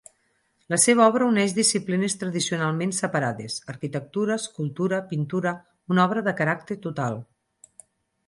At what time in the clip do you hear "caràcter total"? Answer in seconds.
6.43-7.21